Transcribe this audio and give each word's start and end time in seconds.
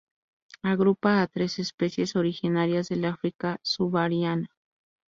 Agrupa 0.63 1.21
a 1.21 1.27
tres 1.27 1.59
especies 1.59 2.15
originarias 2.15 2.89
del 2.89 3.05
África 3.05 3.59
subsahariana. 3.61 4.49